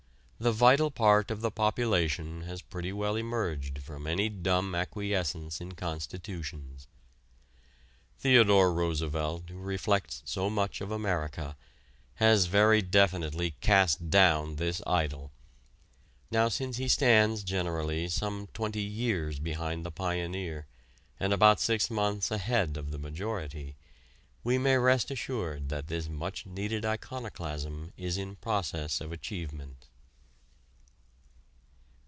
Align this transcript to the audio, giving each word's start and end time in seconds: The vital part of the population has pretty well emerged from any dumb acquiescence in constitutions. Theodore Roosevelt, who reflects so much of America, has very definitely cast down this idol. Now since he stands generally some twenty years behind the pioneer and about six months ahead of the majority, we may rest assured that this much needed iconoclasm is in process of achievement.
The 0.43 0.51
vital 0.51 0.89
part 0.89 1.29
of 1.29 1.41
the 1.41 1.51
population 1.51 2.41
has 2.49 2.63
pretty 2.63 2.91
well 2.91 3.15
emerged 3.15 3.77
from 3.77 4.07
any 4.07 4.27
dumb 4.27 4.73
acquiescence 4.73 5.61
in 5.61 5.73
constitutions. 5.73 6.87
Theodore 8.17 8.73
Roosevelt, 8.73 9.51
who 9.51 9.59
reflects 9.59 10.23
so 10.25 10.49
much 10.49 10.81
of 10.81 10.89
America, 10.89 11.55
has 12.15 12.47
very 12.47 12.81
definitely 12.81 13.51
cast 13.61 14.09
down 14.09 14.55
this 14.55 14.81
idol. 14.87 15.31
Now 16.31 16.49
since 16.49 16.77
he 16.77 16.87
stands 16.87 17.43
generally 17.43 18.07
some 18.09 18.47
twenty 18.51 18.81
years 18.81 19.37
behind 19.37 19.85
the 19.85 19.91
pioneer 19.91 20.65
and 21.19 21.33
about 21.33 21.59
six 21.59 21.91
months 21.91 22.31
ahead 22.31 22.77
of 22.77 22.89
the 22.89 22.97
majority, 22.97 23.75
we 24.43 24.57
may 24.57 24.79
rest 24.79 25.11
assured 25.11 25.69
that 25.69 25.85
this 25.87 26.09
much 26.09 26.47
needed 26.47 26.83
iconoclasm 26.83 27.93
is 27.95 28.17
in 28.17 28.37
process 28.37 28.99
of 29.01 29.11
achievement. 29.11 29.85